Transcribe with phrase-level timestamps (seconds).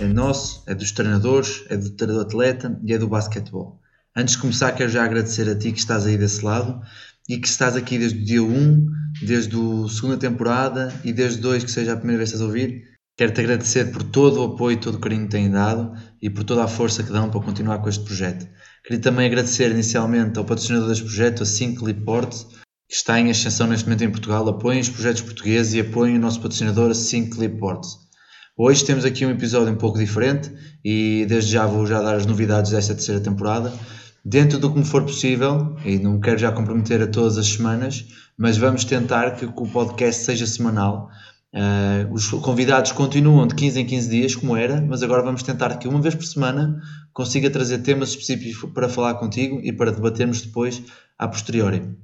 [0.00, 3.80] é nosso, é dos treinadores, é do treinador atleta e é do basquetebol.
[4.16, 6.80] Antes de começar, quero já agradecer a ti que estás aí desse lado
[7.28, 8.86] e que estás aqui desde o dia 1,
[9.26, 12.46] desde a segunda temporada e desde 2, que seja a primeira vez que estás a
[12.46, 12.84] ouvir.
[13.16, 15.92] Quero-te agradecer por todo o apoio e todo o carinho que têm dado
[16.22, 18.46] e por toda a força que dão para continuar com este projeto.
[18.84, 22.46] Queria também agradecer inicialmente ao patrocinador deste projeto, a Synclip Ports,
[22.88, 24.48] que está em ascensão neste momento em Portugal.
[24.48, 28.07] Apoiem os projetos portugueses e apoiem o nosso patrocinador, a Synclip Ports.
[28.60, 30.52] Hoje temos aqui um episódio um pouco diferente
[30.84, 33.72] e desde já vou já dar as novidades desta terceira temporada.
[34.24, 38.04] Dentro do que me for possível, e não quero já comprometer a todas as semanas,
[38.36, 41.08] mas vamos tentar que o podcast seja semanal.
[41.54, 45.76] Uh, os convidados continuam de 15 em 15 dias, como era, mas agora vamos tentar
[45.78, 50.42] que uma vez por semana consiga trazer temas específicos para falar contigo e para debatermos
[50.42, 50.82] depois
[51.16, 51.96] a posteriori.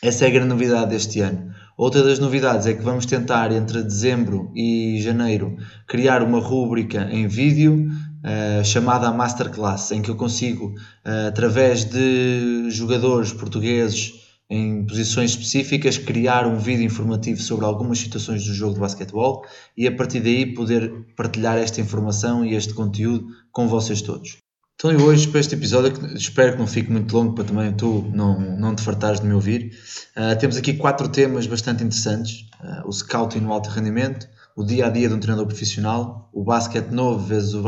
[0.00, 1.52] Essa é a grande novidade deste ano.
[1.76, 5.56] Outra das novidades é que vamos tentar entre dezembro e janeiro
[5.88, 10.68] criar uma rúbrica em vídeo uh, chamada Masterclass, em que eu consigo,
[11.04, 14.14] uh, através de jogadores portugueses
[14.48, 19.44] em posições específicas, criar um vídeo informativo sobre algumas situações do jogo de basquetebol
[19.76, 24.47] e a partir daí poder partilhar esta informação e este conteúdo com vocês todos.
[24.80, 28.08] Então, eu hoje, para este episódio, espero que não fique muito longo para também tu
[28.14, 29.72] não, não te fartares de me ouvir,
[30.16, 34.86] uh, temos aqui quatro temas bastante interessantes: uh, o scouting no alto rendimento, o dia
[34.86, 37.62] a dia de um treinador profissional, o basquete novo versus o,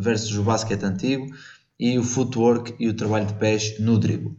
[0.00, 1.28] versus o basquete antigo
[1.78, 4.34] e o footwork e o trabalho de pés no drible.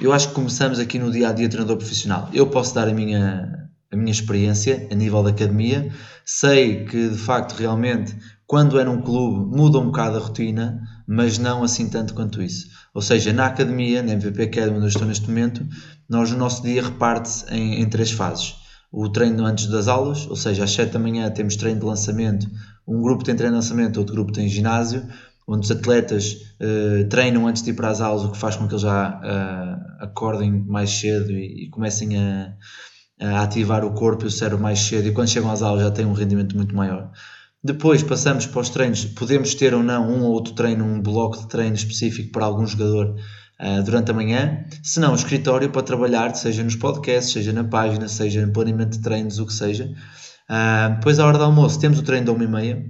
[0.00, 2.28] Eu acho que começamos aqui no dia a dia de treinador profissional.
[2.34, 5.92] Eu posso dar a minha, a minha experiência a nível da academia,
[6.24, 8.16] sei que de facto realmente
[8.48, 12.68] quando é num clube muda um bocado a rotina mas não assim tanto quanto isso.
[12.92, 15.66] Ou seja, na academia, na MVP Academy onde eu estou neste momento,
[16.06, 18.56] nós o nosso dia reparte-se em, em, três fases.
[18.92, 22.46] O treino antes das aulas, ou seja, às 7 da manhã temos treino de lançamento,
[22.86, 25.02] um grupo tem treino de lançamento, outro grupo tem ginásio,
[25.46, 28.66] onde os atletas uh, treinam antes de ir para as aulas, o que faz com
[28.68, 32.52] que eles já uh, acordem mais cedo e, e comecem a,
[33.18, 35.90] a, ativar o corpo e o cérebro mais cedo, e quando chegam às aulas já
[35.90, 37.10] têm um rendimento muito maior.
[37.68, 41.36] Depois passamos para os treinos, podemos ter ou não um ou outro treino, um bloco
[41.36, 43.14] de treino específico para algum jogador
[43.60, 47.64] uh, durante a manhã, se não, o escritório para trabalhar, seja nos podcasts, seja na
[47.64, 49.84] página, seja no planeamento de treinos, o que seja.
[49.84, 52.86] Uh, depois, à hora do almoço, temos o treino da 1h30,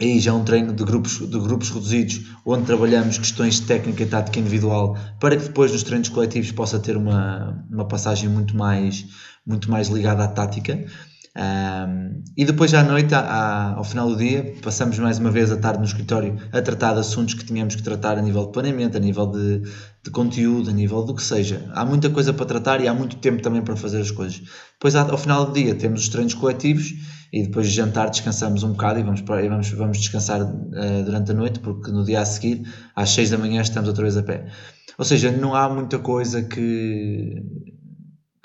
[0.00, 4.04] aí já é um treino de grupos, de grupos reduzidos, onde trabalhamos questões de técnica
[4.04, 8.56] e tática individual, para que depois nos treinos coletivos possa ter uma, uma passagem muito
[8.56, 9.04] mais,
[9.46, 10.82] muito mais ligada à tática.
[11.36, 15.56] Um, e depois à noite, à, ao final do dia, passamos mais uma vez a
[15.56, 18.96] tarde no escritório a tratar de assuntos que tínhamos que tratar a nível de planeamento,
[18.96, 19.60] a nível de,
[20.02, 21.70] de conteúdo, a nível do que seja.
[21.74, 24.42] Há muita coisa para tratar e há muito tempo também para fazer as coisas.
[24.72, 26.94] Depois, ao final do dia, temos os treinos coletivos
[27.32, 31.04] e depois de jantar descansamos um bocado e vamos, para, e vamos, vamos descansar uh,
[31.04, 32.62] durante a noite, porque no dia a seguir,
[32.96, 34.46] às 6 da manhã, estamos outra vez a pé.
[34.96, 37.42] Ou seja, não há muita coisa que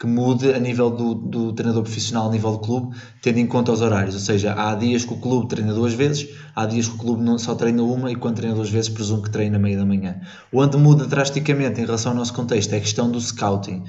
[0.03, 3.72] que mude a nível do, do treinador profissional, a nível do clube, tendo em conta
[3.72, 4.14] os horários.
[4.16, 7.24] Ou seja, há dias que o clube treina duas vezes, há dias que o clube
[7.24, 10.19] não só treina uma e quando treina duas vezes, presumo que treina meia da manhã.
[10.52, 13.86] Onde muda drasticamente em relação ao nosso contexto é a questão do scouting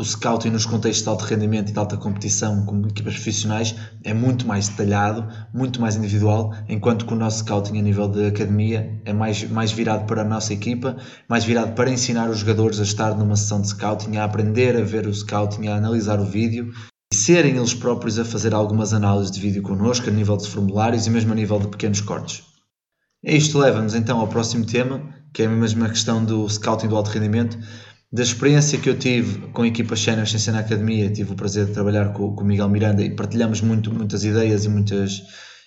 [0.00, 4.14] o scouting nos contextos de alto rendimento e de alta competição com equipas profissionais é
[4.14, 8.98] muito mais detalhado, muito mais individual, enquanto que o nosso scouting a nível de academia
[9.04, 10.96] é mais, mais virado para a nossa equipa,
[11.28, 14.82] mais virado para ensinar os jogadores a estar numa sessão de scouting, a aprender a
[14.82, 16.72] ver o scouting, a analisar o vídeo
[17.12, 21.06] e serem eles próprios a fazer algumas análises de vídeo connosco a nível de formulários
[21.06, 22.42] e mesmo a nível de pequenos cortes.
[23.22, 25.02] E isto leva-nos então ao próximo tema,
[25.34, 27.58] que é a mesma questão do scouting do alto rendimento,
[28.12, 31.66] da experiência que eu tive com a equipa Channel Ciência na Academia, tive o prazer
[31.66, 35.22] de trabalhar com, o Miguel Miranda e partilhamos muito, muitas ideias e muitas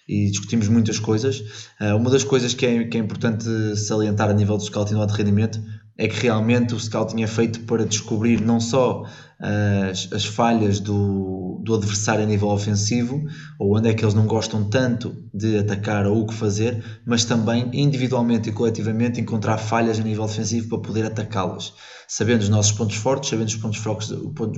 [0.07, 1.39] e discutimos muitas coisas.
[1.79, 3.45] Uh, uma das coisas que é, que é importante
[3.77, 5.63] salientar a nível do scouting de alto rendimento
[5.97, 9.05] é que realmente o scouting é feito para descobrir não só
[9.39, 13.25] as, as falhas do, do adversário a nível ofensivo,
[13.59, 17.25] ou onde é que eles não gostam tanto de atacar ou o que fazer, mas
[17.25, 21.73] também individualmente e coletivamente encontrar falhas a nível defensivo para poder atacá-las,
[22.07, 24.13] sabendo os nossos pontos fortes, sabendo os pontos fracos,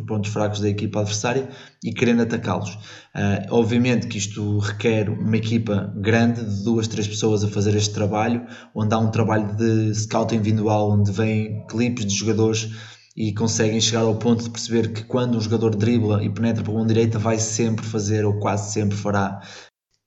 [0.08, 1.50] pontos, fracos da equipa adversária
[1.84, 2.74] e querendo atacá-los.
[3.16, 7.94] Uh, obviamente que isto requer uma equipa grande de duas, três pessoas a fazer este
[7.94, 12.70] trabalho, onde há um trabalho de scouting individual, onde vêm clipes de jogadores
[13.16, 16.74] e conseguem chegar ao ponto de perceber que quando um jogador dribla e penetra para
[16.74, 19.42] mão direita vai sempre fazer ou quase sempre fará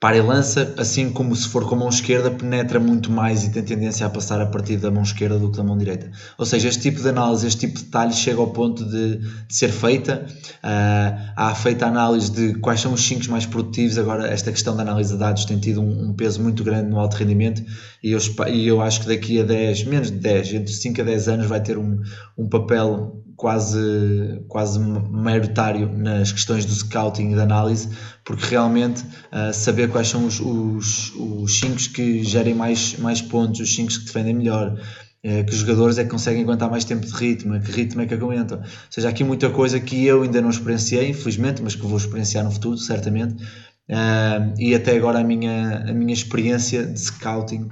[0.01, 3.51] para e lança, assim como se for com a mão esquerda, penetra muito mais e
[3.51, 6.09] tem tendência a passar a partir da mão esquerda do que da mão direita.
[6.39, 9.55] Ou seja, este tipo de análise, este tipo de detalhe chega ao ponto de, de
[9.55, 10.25] ser feita.
[10.63, 13.99] Uh, há feita a análise de quais são os 5 mais produtivos.
[13.99, 17.01] Agora, esta questão da análise de dados tem tido um, um, peso muito grande no
[17.01, 17.65] alto rendimento
[18.01, 21.05] e eu, e eu acho que daqui a 10, menos de 10, entre 5 a
[21.05, 22.01] 10 anos, vai ter um,
[22.37, 27.89] um papel quase, quase maioritário nas questões do scouting e da análise,
[28.29, 29.03] porque realmente
[29.33, 33.75] uh, saber quais são os 5 os, os cinco que gerem mais, mais pontos, os
[33.75, 37.59] 5 que defendem melhor, uh, que jogadores é que conseguem aguentar mais tempo de ritmo,
[37.59, 38.59] que ritmo é que aguentam.
[38.59, 42.45] Ou seja, aqui muita coisa que eu ainda não experienciei, infelizmente, mas que vou experienciar
[42.45, 43.43] no futuro, certamente.
[43.89, 47.67] Uh, e até agora a minha, a minha experiência de scouting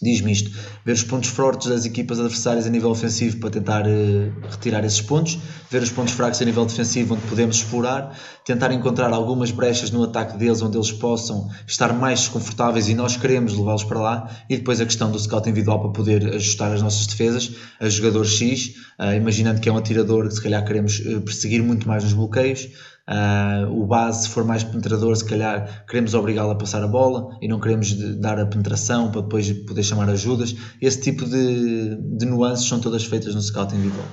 [0.00, 0.50] diz-me isto:
[0.84, 5.00] ver os pontos fortes das equipas adversárias a nível ofensivo para tentar uh, retirar esses
[5.00, 5.38] pontos,
[5.70, 10.04] ver os pontos fracos a nível defensivo onde podemos explorar, tentar encontrar algumas brechas no
[10.04, 14.56] ataque deles onde eles possam estar mais desconfortáveis e nós queremos levá-los para lá, e
[14.56, 18.74] depois a questão do scout individual para poder ajustar as nossas defesas a jogador X,
[18.98, 22.12] uh, imaginando que é um atirador que se calhar queremos uh, perseguir muito mais nos
[22.12, 22.68] bloqueios.
[23.08, 27.38] Uh, o base, se for mais penetrador, se calhar queremos obrigá-lo a passar a bola
[27.40, 30.54] e não queremos dar a penetração para depois poder chamar ajudas.
[30.80, 34.06] Esse tipo de, de nuances são todas feitas no scouting individual.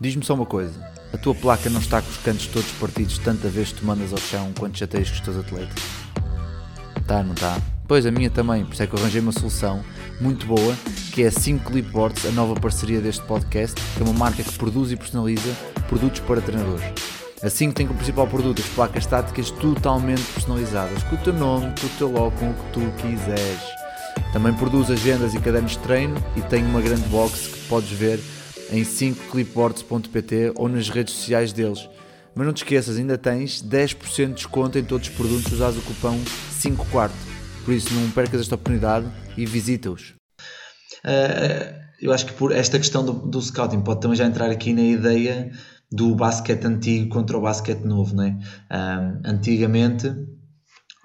[0.00, 0.74] Diz-me só uma coisa:
[1.12, 4.12] a tua placa não está com os cantos todos partidos tanta vez que tu mandas
[4.12, 5.82] ao chão quando chateias com os teus atletas?
[7.06, 7.60] Tá, não tá?
[7.86, 9.84] Pois a minha também, por isso é que eu arranjei uma solução
[10.20, 10.74] muito boa
[11.12, 14.52] que é a 5 Clipboards, a nova parceria deste podcast, que é uma marca que
[14.54, 15.54] produz e personaliza
[15.88, 17.21] produtos para treinadores.
[17.42, 21.74] Assim que tem como principal produto as placas estáticas totalmente personalizadas, com o teu nome,
[21.80, 23.60] com o teu logo, com o que tu quiseres.
[24.32, 28.20] Também produz agendas e cadernos de treino e tem uma grande box que podes ver
[28.70, 31.88] em 5clipboards.pt ou nas redes sociais deles.
[32.32, 35.76] Mas não te esqueças, ainda tens 10% de desconto em todos os produtos se usares
[35.76, 36.18] o cupom
[36.52, 37.16] 5 quarto.
[37.64, 39.06] Por isso não percas esta oportunidade
[39.36, 40.14] e visita-os.
[41.04, 44.72] Uh, eu acho que por esta questão do, do scouting pode também já entrar aqui
[44.72, 45.50] na ideia
[45.92, 48.38] do basquete antigo contra o basquete novo, não é?
[48.70, 50.12] Um, antigamente,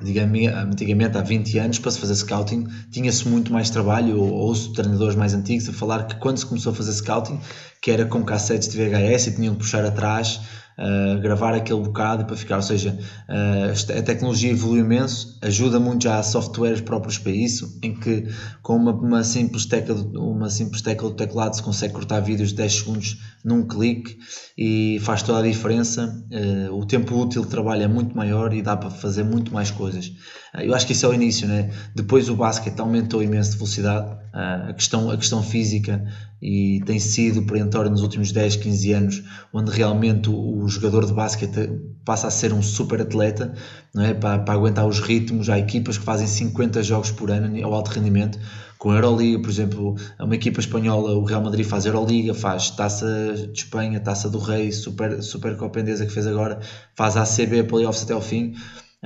[0.02, 4.12] digamos, antigamente há 20 anos, para se fazer scouting, tinha-se muito mais trabalho.
[4.12, 7.40] Eu ouço treinadores mais antigos a falar que quando se começou a fazer scouting,
[7.82, 10.40] que era com cassetes de VHS e tinham que puxar atrás
[10.78, 12.58] uh, gravar aquele bocado para ficar.
[12.58, 12.98] Ou seja,
[13.28, 18.28] uh, a tecnologia evoluiu imenso, ajuda muito já a softwares próprios para isso, em que
[18.62, 22.56] com uma, uma, simples tecla, uma simples tecla do teclado se consegue cortar vídeos de
[22.56, 24.18] 10 segundos num clique
[24.58, 26.24] e faz toda a diferença.
[26.32, 29.72] Uh, o tempo útil de trabalho é muito maior e dá para fazer muito mais
[29.72, 30.12] coisas.
[30.60, 31.72] eu acho que isso é o início, né?
[31.96, 36.06] depois o basquete aumentou imenso de velocidade, a, questão, a questão física
[36.42, 41.14] e tem sido perentório nos últimos 10, 15 anos, onde realmente o, o jogador de
[41.14, 41.70] basquete
[42.06, 43.54] passa a ser um super atleta,
[43.94, 44.14] não é?
[44.14, 45.50] Para, para, aguentar os ritmos.
[45.50, 48.40] Há equipas que fazem 50 jogos por ano ao alto rendimento,
[48.78, 53.34] com a Euroliga, por exemplo, uma equipa espanhola, o Real Madrid faz Euroliga, faz Taça
[53.52, 56.60] de Espanha, Taça do Rei, Super, super Copa Endesa que fez agora,
[56.96, 58.54] faz ACB, playoffs até ao fim.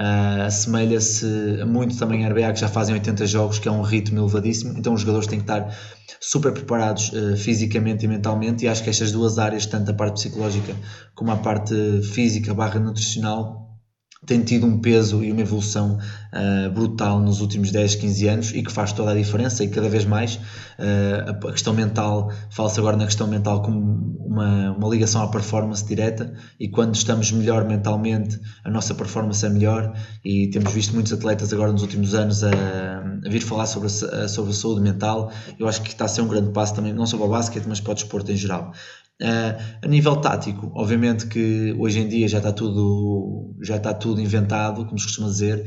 [0.01, 1.25] Uh, assemelha-se
[1.67, 4.95] muito também à RBA, que já fazem 80 jogos, que é um ritmo elevadíssimo, então
[4.95, 5.77] os jogadores têm que estar
[6.19, 10.15] super preparados uh, fisicamente e mentalmente, e acho que estas duas áreas, tanto a parte
[10.15, 10.75] psicológica
[11.13, 13.70] como a parte física barra nutricional,
[14.23, 18.61] tem tido um peso e uma evolução uh, brutal nos últimos 10, 15 anos e
[18.61, 22.95] que faz toda a diferença e cada vez mais uh, a questão mental, fala-se agora
[22.95, 23.79] na questão mental como
[24.23, 29.49] uma, uma ligação à performance direta e quando estamos melhor mentalmente a nossa performance é
[29.49, 29.91] melhor
[30.23, 32.51] e temos visto muitos atletas agora nos últimos anos a,
[33.25, 35.31] a vir falar sobre a, sobre a saúde mental.
[35.57, 37.65] Eu acho que está a ser um grande passo também, não só para o basquete
[37.67, 38.71] mas para o desporto em geral
[39.21, 44.19] Uh, a nível tático, obviamente que hoje em dia já está tudo, já está tudo
[44.19, 45.59] inventado, como se costuma dizer.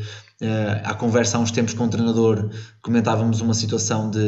[0.42, 2.50] Uh, há conversa há uns tempos com um treinador,
[2.82, 4.20] comentávamos uma situação de,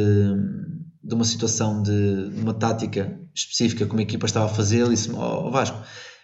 [1.03, 4.79] de uma situação de, de uma tática específica que uma equipa estava a fazer.
[4.79, 5.77] Ele disse: oh, Vasco,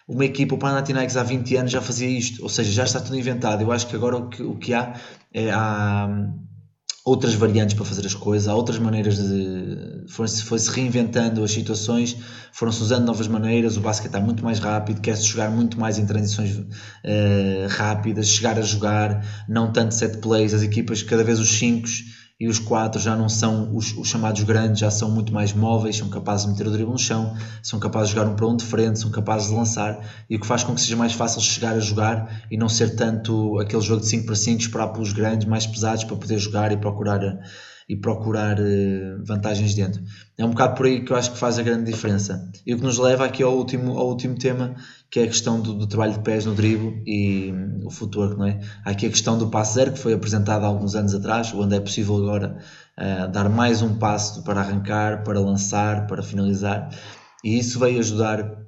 [0.08, 3.18] uma equipa, o Panathinaikos há 20 anos já fazia isto, ou seja, já está tudo
[3.18, 3.62] inventado.
[3.64, 4.94] Eu acho que agora o que, o que há
[5.34, 6.08] é há,
[7.06, 10.04] outras variantes para fazer as coisas, há outras maneiras de.
[10.08, 12.16] Foi-se foi reinventando as situações,
[12.52, 13.76] foram-se usando novas maneiras.
[13.78, 16.66] O basquete está muito mais rápido, quer-se jogar muito mais em transições uh,
[17.70, 20.54] rápidas, chegar a jogar, não tanto set plays.
[20.54, 21.88] As equipas, cada vez os 5
[22.40, 25.98] e os quatro já não são os, os, chamados grandes, já são muito mais móveis,
[25.98, 28.56] são capazes de meter o drible no chão, são capazes de jogar um para um
[28.56, 30.00] de frente, são capazes de lançar.
[30.30, 32.96] E o que faz com que seja mais fácil chegar a jogar e não ser
[32.96, 36.72] tanto aquele jogo de 5 para 5, esperar pelos grandes mais pesados para poder jogar
[36.72, 37.22] e procurar
[37.88, 40.02] e procurar eh, vantagens dentro.
[40.38, 42.50] É um bocado por aí que eu acho que faz a grande diferença.
[42.66, 44.76] E o que nos leva aqui ao último, ao último tema,
[45.12, 48.38] que é a questão do, do trabalho de pés no drible e hum, o futuro,
[48.38, 48.60] não é?
[48.86, 51.76] Há aqui a questão do passo zero, que foi apresentado há alguns anos atrás, onde
[51.76, 52.58] é possível agora
[52.98, 56.90] uh, dar mais um passo para arrancar, para lançar, para finalizar.
[57.44, 58.64] E isso veio ajudar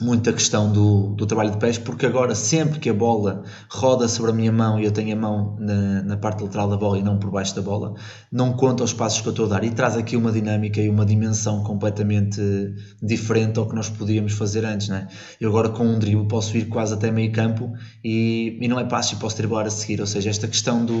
[0.00, 4.08] muito a questão do, do trabalho de pés, porque agora sempre que a bola roda
[4.08, 6.98] sobre a minha mão e eu tenho a mão na, na parte lateral da bola
[6.98, 7.94] e não por baixo da bola,
[8.32, 10.88] não conta os passos que eu estou a dar e traz aqui uma dinâmica e
[10.88, 12.40] uma dimensão completamente
[13.02, 14.88] diferente ao que nós podíamos fazer antes.
[14.88, 15.06] Né?
[15.40, 18.84] Eu agora com um drible posso ir quase até meio campo e, e não é
[18.84, 20.98] passo e posso driblar a seguir, ou seja, esta questão do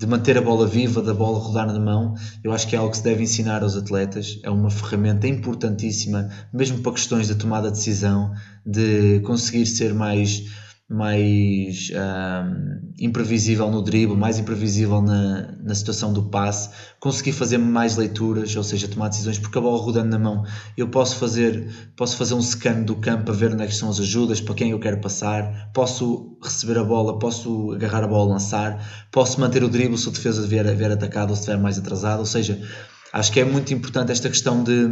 [0.00, 2.90] de manter a bola viva, da bola rodar na mão, eu acho que é algo
[2.90, 4.40] que se deve ensinar aos atletas.
[4.42, 8.32] É uma ferramenta importantíssima, mesmo para questões de tomada de decisão,
[8.64, 10.46] de conseguir ser mais
[10.90, 17.96] mais um, imprevisível no drible, mais imprevisível na, na situação do passe, conseguir fazer mais
[17.96, 20.44] leituras, ou seja, tomar decisões, porque a bola rodando na mão,
[20.76, 21.64] eu posso fazer,
[21.96, 24.56] posso fazer um scan do campo para ver onde é que estão as ajudas, para
[24.56, 29.62] quem eu quero passar, posso receber a bola, posso agarrar a bola, lançar, posso manter
[29.62, 32.60] o drible se o defesa vier, vier atacado ou se estiver mais atrasado, ou seja,
[33.12, 34.88] acho que é muito importante esta questão de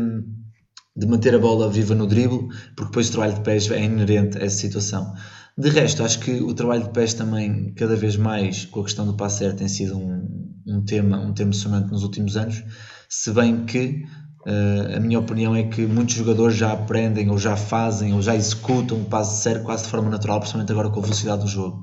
[0.99, 4.37] de manter a bola viva no drible, porque depois o trabalho de pés é inerente
[4.37, 5.15] a essa situação.
[5.59, 9.05] De resto, acho que o trabalho de pés também, cada vez mais, com a questão
[9.05, 12.63] do passo certo, tem sido um, um tema um tema sonante nos últimos anos,
[13.09, 14.05] se bem que
[14.47, 18.37] uh, a minha opinião é que muitos jogadores já aprendem, ou já fazem, ou já
[18.37, 21.83] executam o passo certo quase de forma natural, principalmente agora com a velocidade do jogo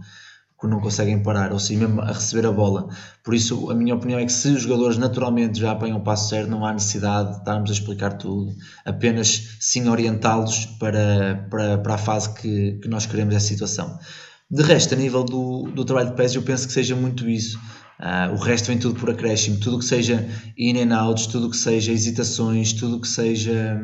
[0.66, 2.88] que não conseguem parar, ou seja, mesmo a receber a bola.
[3.24, 6.30] Por isso, a minha opinião é que se os jogadores naturalmente já apanham o passo
[6.30, 8.54] certo, não há necessidade de estarmos a explicar tudo,
[8.86, 13.98] apenas sim orientá-los para, para, para a fase que, que nós queremos essa situação.
[14.50, 17.60] De resto, a nível do, do trabalho de pés, eu penso que seja muito isso.
[18.00, 21.56] Uh, o resto vem tudo por acréscimo, tudo que seja in and outs, tudo que
[21.56, 23.80] seja hesitações, tudo que seja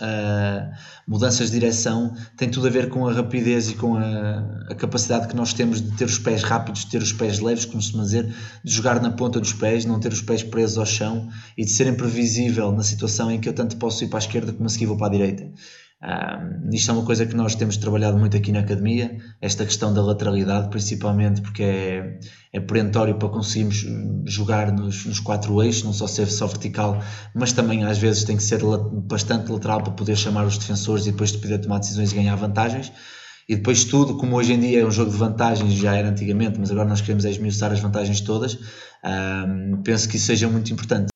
[0.00, 0.74] uh,
[1.06, 5.28] mudanças de direção, tem tudo a ver com a rapidez e com a, a, capacidade
[5.28, 7.92] que nós temos de ter os pés rápidos, de ter os pés leves, como se
[7.92, 11.64] dizer, de jogar na ponta dos pés, não ter os pés presos ao chão e
[11.64, 14.66] de ser imprevisível na situação em que eu tanto posso ir para a esquerda como
[14.66, 15.48] a seguir vou para a direita.
[16.02, 19.94] Um, isto é uma coisa que nós temos trabalhado muito aqui na academia, esta questão
[19.94, 22.18] da lateralidade, principalmente porque é,
[22.52, 23.86] é perentório para conseguirmos
[24.26, 27.00] jogar nos, nos quatro eixos, não só ser só vertical,
[27.32, 28.60] mas também às vezes tem que ser
[29.04, 32.34] bastante lateral para poder chamar os defensores e depois de poder tomar decisões e ganhar
[32.34, 32.90] vantagens.
[33.48, 36.58] E depois tudo, como hoje em dia é um jogo de vantagens, já era antigamente,
[36.58, 38.58] mas agora nós queremos esmiuçar as vantagens todas,
[39.04, 41.11] um, penso que isso seja muito importante.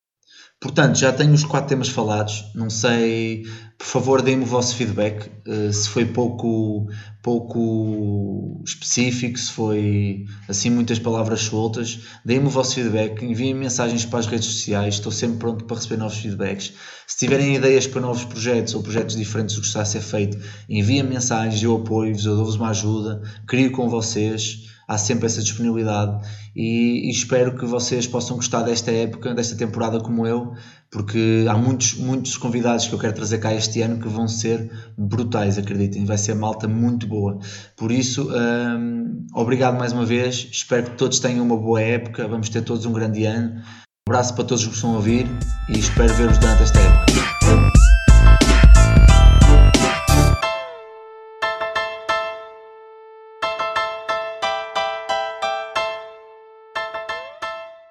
[0.59, 2.45] Portanto, já tenho os quatro temas falados.
[2.55, 3.43] Não sei,
[3.77, 5.29] por favor, deem-me o vosso feedback.
[5.47, 6.89] Uh, se foi pouco,
[7.21, 13.23] pouco específico, se foi assim muitas palavras soltas, deem-me o vosso feedback.
[13.23, 14.95] Enviem mensagens para as redes sociais.
[14.95, 16.73] Estou sempre pronto para receber novos feedbacks.
[17.05, 20.39] Se tiverem ideias para novos projetos ou projetos diferentes do que está a ser feito,
[20.67, 21.61] enviem mensagens.
[21.61, 26.25] Eu apoio-vos, eu dou-vos uma ajuda, crio com vocês há sempre essa disponibilidade
[26.55, 30.53] e, e, espero que vocês possam gostar desta época, desta temporada como eu,
[30.89, 34.71] porque há muitos, muitos convidados que eu quero trazer cá este ano que vão ser
[34.97, 37.37] brutais, acreditem, vai ser malta muito boa.
[37.75, 42.47] Por isso, hum, obrigado mais uma vez, espero que todos tenham uma boa época, vamos
[42.47, 43.61] ter todos um grande ano.
[44.07, 45.27] Um abraço para todos os que estão a ouvir
[45.67, 47.76] e espero ver-vos durante esta época.